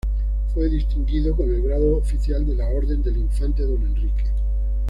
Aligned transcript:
Fue 0.55 0.67
distinguido 0.67 1.35
con 1.35 1.53
el 1.53 1.61
grado 1.61 1.97
Oficial 1.97 2.43
de 2.43 2.55
la 2.55 2.67
Orden 2.69 3.03
del 3.03 3.17
Infante 3.17 3.67
D. 3.67 3.75
Henrique. 3.75 4.31